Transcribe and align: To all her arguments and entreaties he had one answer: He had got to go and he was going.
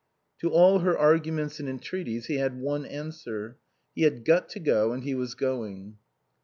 To 0.39 0.49
all 0.49 0.79
her 0.79 0.97
arguments 0.97 1.59
and 1.59 1.69
entreaties 1.69 2.25
he 2.25 2.37
had 2.37 2.59
one 2.59 2.87
answer: 2.87 3.57
He 3.93 4.01
had 4.01 4.25
got 4.25 4.49
to 4.49 4.59
go 4.59 4.93
and 4.93 5.03
he 5.03 5.13
was 5.13 5.35
going. 5.35 5.99